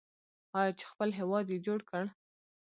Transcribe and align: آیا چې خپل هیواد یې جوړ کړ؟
آیا 0.59 0.71
چې 0.79 0.85
خپل 0.91 1.09
هیواد 1.19 1.45
یې 1.53 1.59
جوړ 1.65 1.79
کړ؟ 1.89 2.03